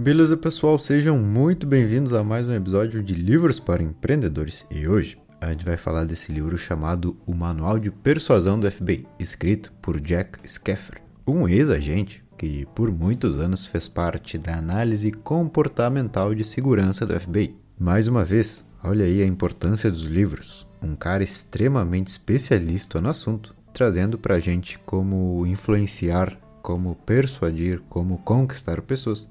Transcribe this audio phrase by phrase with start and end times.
[0.00, 0.78] Beleza, pessoal?
[0.78, 4.66] Sejam muito bem-vindos a mais um episódio de Livros para Empreendedores.
[4.70, 9.06] E hoje a gente vai falar desse livro chamado O Manual de Persuasão do FBI,
[9.18, 16.34] escrito por Jack Skeffer, um ex-agente que por muitos anos fez parte da análise comportamental
[16.34, 17.54] de segurança do FBI.
[17.78, 20.66] Mais uma vez, olha aí a importância dos livros.
[20.82, 28.80] Um cara extremamente especialista no assunto, trazendo pra gente como influenciar, como persuadir, como conquistar
[28.80, 29.28] pessoas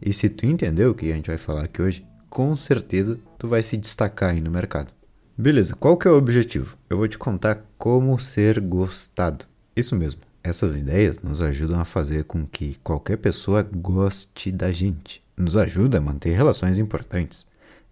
[0.00, 3.48] e se tu entendeu o que a gente vai falar aqui hoje, com certeza tu
[3.48, 4.92] vai se destacar aí no mercado.
[5.36, 6.76] Beleza, qual que é o objetivo?
[6.88, 9.46] Eu vou te contar como ser gostado.
[9.74, 10.20] Isso mesmo.
[10.42, 15.22] Essas ideias nos ajudam a fazer com que qualquer pessoa goste da gente.
[15.36, 17.46] Nos ajuda a manter relações importantes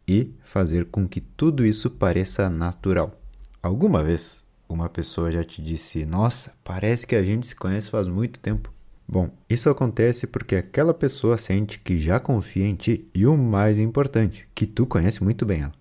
[0.06, 3.18] e fazer com que tudo isso pareça natural.
[3.62, 8.06] Alguma vez uma pessoa já te disse: Nossa, parece que a gente se conhece faz
[8.06, 8.72] muito tempo.
[9.06, 13.78] Bom, isso acontece porque aquela pessoa sente que já confia em ti e o mais
[13.78, 15.72] importante, que tu conhece muito bem ela.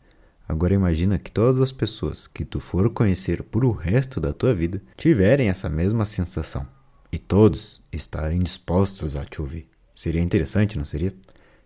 [0.47, 4.53] Agora imagina que todas as pessoas que tu for conhecer por o resto da tua
[4.53, 6.67] vida tiverem essa mesma sensação
[7.09, 9.67] e todos estarem dispostos a te ouvir.
[9.95, 11.13] Seria interessante, não seria?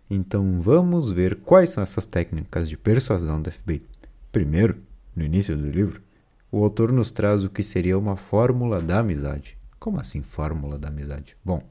[0.08, 3.82] Então vamos ver quais são essas técnicas de persuasão do FBI.
[4.30, 4.76] Primeiro,
[5.16, 6.00] no início do livro,
[6.50, 9.55] o autor nos traz o que seria uma fórmula da amizade.
[9.78, 11.36] Como assim fórmula da amizade?
[11.44, 11.62] Bom,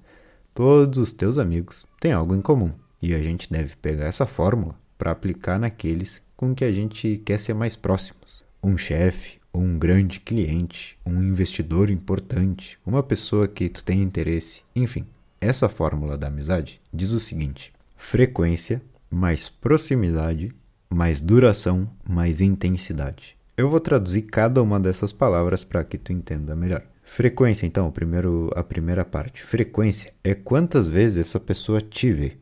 [0.53, 4.75] todos os teus amigos têm algo em comum e a gente deve pegar essa fórmula
[4.97, 8.43] para aplicar naqueles com que a gente quer ser mais próximos.
[8.63, 15.05] Um chefe, um grande cliente, um investidor importante, uma pessoa que tu tem interesse, enfim.
[15.39, 20.53] Essa fórmula da amizade diz o seguinte: frequência mais proximidade
[20.89, 23.37] mais duração mais intensidade.
[23.57, 26.83] Eu vou traduzir cada uma dessas palavras para que tu entenda melhor.
[27.05, 29.43] Frequência, então, primeiro, a primeira parte.
[29.43, 32.37] Frequência é quantas vezes essa pessoa te vê.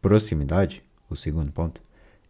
[0.00, 1.82] Proximidade, o segundo ponto,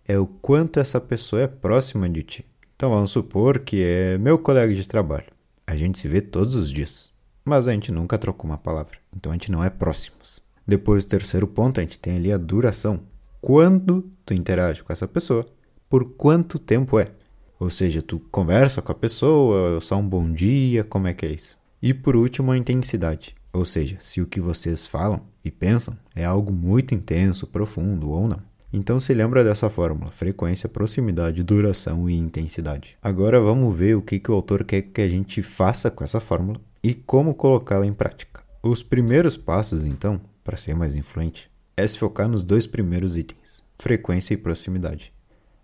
[0.08, 2.44] é o quanto essa pessoa é próxima de ti.
[2.74, 5.26] Então vamos supor que é meu colega de trabalho.
[5.66, 7.12] A gente se vê todos os dias,
[7.44, 8.98] mas a gente nunca trocou uma palavra.
[9.14, 10.40] Então a gente não é próximos.
[10.66, 13.02] Depois, o terceiro ponto, a gente tem ali a duração.
[13.40, 15.46] Quando tu interage com essa pessoa,
[15.88, 17.12] por quanto tempo é?
[17.60, 21.30] Ou seja, tu conversa com a pessoa, só um bom dia, como é que é
[21.30, 21.56] isso?
[21.82, 26.24] E por último, a intensidade, ou seja, se o que vocês falam e pensam é
[26.24, 28.40] algo muito intenso, profundo ou não.
[28.72, 32.96] Então se lembra dessa fórmula: frequência, proximidade, duração e intensidade.
[33.02, 36.20] Agora vamos ver o que, que o autor quer que a gente faça com essa
[36.20, 38.42] fórmula e como colocá-la em prática.
[38.62, 43.64] Os primeiros passos, então, para ser mais influente, é se focar nos dois primeiros itens:
[43.78, 45.12] frequência e proximidade.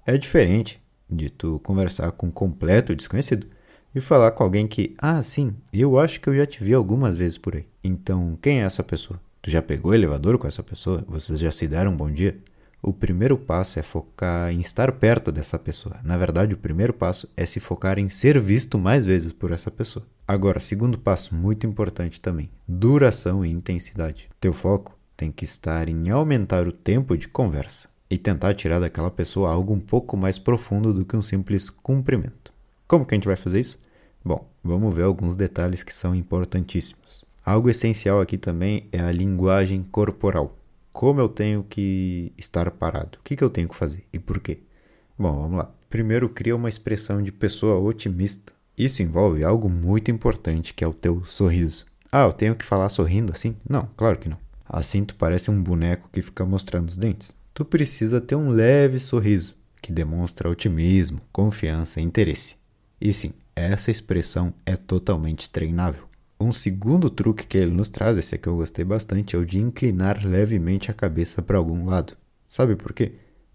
[0.06, 0.80] É diferente
[1.10, 3.46] de tu conversar com um completo desconhecido
[3.94, 7.16] e falar com alguém que, ah, sim, eu acho que eu já te vi algumas
[7.16, 7.66] vezes por aí.
[7.82, 9.20] Então, quem é essa pessoa?
[9.40, 11.04] Tu já pegou elevador com essa pessoa?
[11.08, 12.38] Vocês já se deram um bom dia?
[12.80, 16.00] O primeiro passo é focar em estar perto dessa pessoa.
[16.02, 19.70] Na verdade, o primeiro passo é se focar em ser visto mais vezes por essa
[19.70, 20.04] pessoa.
[20.26, 24.28] Agora, segundo passo, muito importante também: duração e intensidade.
[24.40, 29.10] Teu foco tem que estar em aumentar o tempo de conversa e tentar tirar daquela
[29.10, 32.52] pessoa algo um pouco mais profundo do que um simples cumprimento.
[32.86, 33.81] Como que a gente vai fazer isso?
[34.24, 37.24] Bom, vamos ver alguns detalhes que são importantíssimos.
[37.44, 40.56] Algo essencial aqui também é a linguagem corporal.
[40.92, 43.18] Como eu tenho que estar parado?
[43.18, 44.60] O que, que eu tenho que fazer e por quê?
[45.18, 45.70] Bom, vamos lá.
[45.90, 48.52] Primeiro, cria uma expressão de pessoa otimista.
[48.78, 51.86] Isso envolve algo muito importante que é o teu sorriso.
[52.10, 53.56] Ah, eu tenho que falar sorrindo assim?
[53.68, 54.38] Não, claro que não.
[54.68, 57.34] Assim tu parece um boneco que fica mostrando os dentes.
[57.52, 62.56] Tu precisa ter um leve sorriso que demonstra otimismo, confiança e interesse.
[63.00, 66.04] E sim, essa expressão é totalmente treinável.
[66.40, 69.60] Um segundo truque que ele nos traz, esse aqui eu gostei bastante, é o de
[69.60, 72.16] inclinar levemente a cabeça para algum lado.
[72.48, 73.12] Sabe por quê?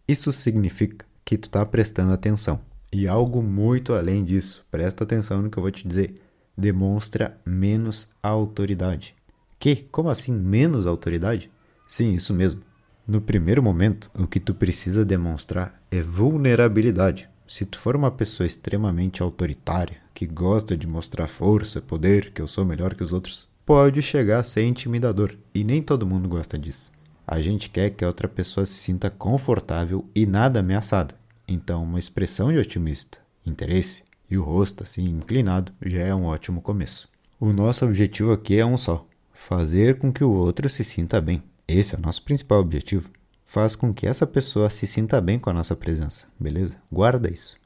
[0.08, 2.62] Isso significa que tu está prestando atenção.
[2.92, 6.22] E algo muito além disso, presta atenção no que eu vou te dizer,
[6.58, 9.14] demonstra menos autoridade.
[9.60, 9.76] Que?
[9.76, 11.52] Como assim menos autoridade?
[11.88, 12.62] Sim, isso mesmo.
[13.06, 17.30] No primeiro momento, o que tu precisa demonstrar é vulnerabilidade.
[17.48, 22.48] Se tu for uma pessoa extremamente autoritária, que gosta de mostrar força, poder, que eu
[22.48, 25.34] sou melhor que os outros, pode chegar a ser intimidador.
[25.56, 26.92] E nem todo mundo gosta disso.
[27.26, 31.16] A gente quer que a outra pessoa se sinta confortável e nada ameaçada.
[31.48, 36.62] Então, uma expressão de otimista, interesse e o rosto assim inclinado já é um ótimo
[36.62, 37.08] começo.
[37.40, 41.42] O nosso objetivo aqui é um só: fazer com que o outro se sinta bem.
[41.66, 43.10] Esse é o nosso principal objetivo
[43.48, 46.76] faz com que essa pessoa se sinta bem com a nossa presença, beleza?
[46.92, 47.58] Guarda isso.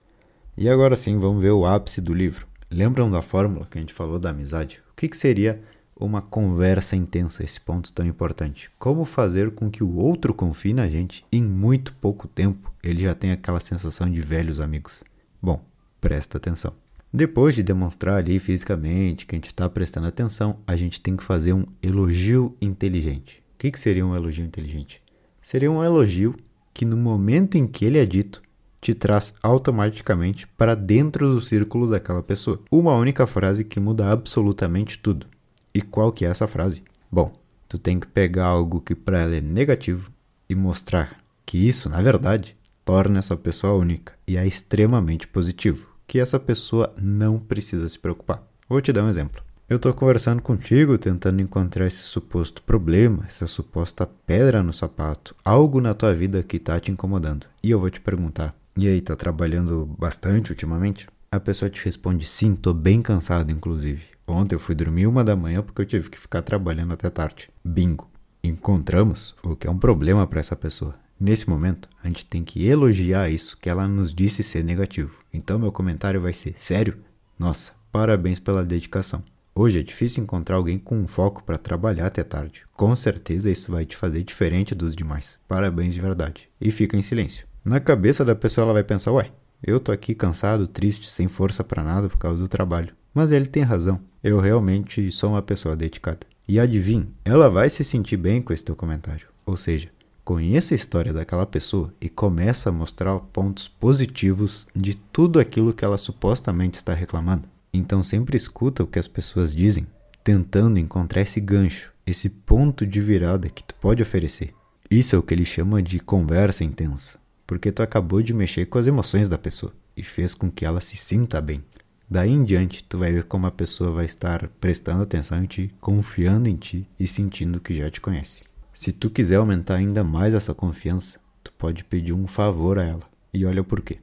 [0.56, 2.48] E agora sim, vamos ver o ápice do livro.
[2.70, 4.82] Lembram da fórmula que a gente falou da amizade?
[4.92, 5.62] O que, que seria
[6.06, 8.72] uma conversa intensa, esse ponto tão importante.
[8.80, 13.14] Como fazer com que o outro confie na gente em muito pouco tempo ele já
[13.14, 15.04] tenha aquela sensação de velhos amigos?
[15.42, 15.64] Bom,
[16.00, 16.74] presta atenção.
[17.14, 21.24] Depois de demonstrar ali fisicamente que a gente está prestando atenção, a gente tem que
[21.24, 23.44] fazer um elogio inteligente.
[23.54, 25.02] O que, que seria um elogio inteligente?
[25.42, 26.36] Seria um elogio
[26.74, 28.42] que no momento em que ele é dito,
[28.80, 32.60] te traz automaticamente para dentro do círculo daquela pessoa.
[32.72, 35.28] Uma única frase que muda absolutamente tudo.
[35.74, 36.84] E qual que é essa frase?
[37.12, 37.32] Bom,
[37.70, 40.12] tu tem que pegar algo que para ela é negativo
[40.50, 46.20] e mostrar que isso, na verdade, torna essa pessoa única e é extremamente positivo que
[46.20, 48.44] essa pessoa não precisa se preocupar.
[48.68, 49.44] Vou te dar um exemplo.
[49.72, 55.80] Eu estou conversando contigo, tentando encontrar esse suposto problema, essa suposta pedra no sapato, algo
[55.80, 57.48] na tua vida que está te incomodando.
[57.64, 61.08] E eu vou te perguntar: e aí, tá trabalhando bastante ultimamente?
[61.32, 64.04] A pessoa te responde: sim, tô bem cansado, inclusive.
[64.28, 67.50] Ontem eu fui dormir uma da manhã porque eu tive que ficar trabalhando até tarde.
[67.64, 68.12] Bingo!
[68.44, 70.96] Encontramos o que é um problema para essa pessoa.
[71.18, 75.16] Nesse momento, a gente tem que elogiar isso que ela nos disse ser negativo.
[75.34, 76.98] Então, meu comentário vai ser: sério?
[77.40, 79.24] Nossa, parabéns pela dedicação.
[79.54, 82.64] Hoje é difícil encontrar alguém com um foco para trabalhar até tarde.
[82.74, 85.40] Com certeza isso vai te fazer diferente dos demais.
[85.48, 86.48] Parabéns de verdade.
[86.60, 87.46] E fica em silêncio.
[87.64, 89.30] Na cabeça da pessoa ela vai pensar: ué,
[89.62, 92.96] eu tô aqui cansado, triste, sem força para nada por causa do trabalho.
[93.14, 94.00] Mas ele tem razão.
[94.24, 96.26] Eu realmente sou uma pessoa dedicada.
[96.48, 99.28] E adivinhe, ela vai se sentir bem com esse teu comentário.
[99.46, 99.90] Ou seja,
[100.24, 105.84] Conheça a história daquela pessoa e começa a mostrar pontos positivos de tudo aquilo que
[105.84, 107.50] ela supostamente está reclamando.
[107.74, 109.88] Então sempre escuta o que as pessoas dizem,
[110.24, 114.54] tentando encontrar esse gancho, esse ponto de virada que tu pode oferecer.
[114.90, 118.78] Isso é o que ele chama de conversa intensa, porque tu acabou de mexer com
[118.78, 121.64] as emoções da pessoa e fez com que ela se sinta bem.
[122.10, 125.74] Daí em diante, tu vai ver como a pessoa vai estar prestando atenção em ti,
[125.80, 128.44] confiando em ti e sentindo que já te conhece.
[128.74, 133.04] Se tu quiser aumentar ainda mais essa confiança, tu pode pedir um favor a ela.
[133.34, 134.00] E olha o porquê.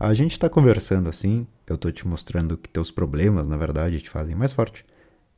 [0.00, 4.08] A gente está conversando assim, eu tô te mostrando que teus problemas, na verdade, te
[4.08, 4.84] fazem mais forte.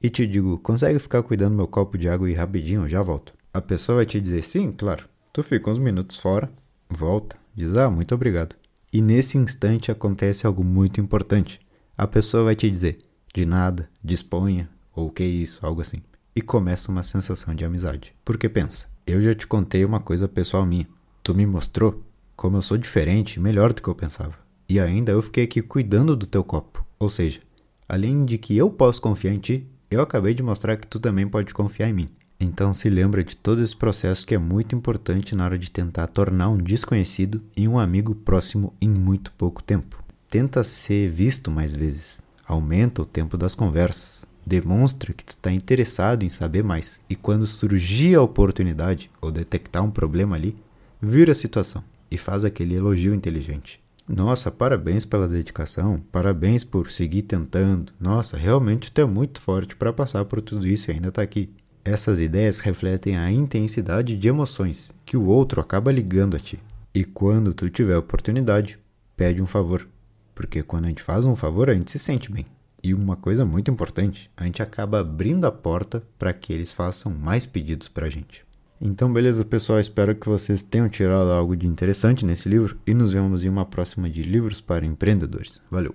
[0.00, 3.34] E te digo, consegue ficar cuidando meu copo de água e rapidinho, eu já volto.
[3.52, 5.08] A pessoa vai te dizer, sim, claro.
[5.32, 6.48] Tu fica uns minutos fora,
[6.88, 8.54] volta, diz, ah, muito obrigado.
[8.92, 11.60] E nesse instante acontece algo muito importante.
[11.98, 12.98] A pessoa vai te dizer,
[13.34, 16.02] de nada, disponha, ou que isso, algo assim
[16.34, 18.14] e começa uma sensação de amizade.
[18.24, 20.88] Porque pensa, eu já te contei uma coisa pessoal minha.
[21.22, 22.02] Tu me mostrou
[22.34, 24.41] como eu sou diferente, melhor do que eu pensava.
[24.68, 26.84] E ainda eu fiquei aqui cuidando do teu copo.
[26.98, 27.40] Ou seja,
[27.88, 31.28] além de que eu posso confiar em ti, eu acabei de mostrar que tu também
[31.28, 32.08] pode confiar em mim.
[32.40, 36.08] Então se lembra de todo esse processo que é muito importante na hora de tentar
[36.08, 40.02] tornar um desconhecido em um amigo próximo em muito pouco tempo.
[40.28, 42.20] Tenta ser visto mais vezes.
[42.44, 44.26] Aumenta o tempo das conversas.
[44.44, 49.84] Demonstra que tu está interessado em saber mais e quando surgir a oportunidade ou detectar
[49.84, 50.56] um problema ali,
[51.00, 53.80] vira a situação e faz aquele elogio inteligente.
[54.08, 57.92] Nossa, parabéns pela dedicação, parabéns por seguir tentando.
[58.00, 61.50] Nossa, realmente tu é muito forte para passar por tudo isso e ainda está aqui.
[61.84, 66.58] Essas ideias refletem a intensidade de emoções que o outro acaba ligando a ti.
[66.94, 68.78] E quando tu tiver oportunidade,
[69.16, 69.88] pede um favor,
[70.34, 72.44] porque quando a gente faz um favor, a gente se sente bem.
[72.82, 77.12] E uma coisa muito importante, a gente acaba abrindo a porta para que eles façam
[77.12, 78.44] mais pedidos para a gente.
[78.84, 79.78] Então, beleza, pessoal.
[79.78, 83.64] Espero que vocês tenham tirado algo de interessante nesse livro e nos vemos em uma
[83.64, 85.60] próxima de Livros para Empreendedores.
[85.70, 85.94] Valeu!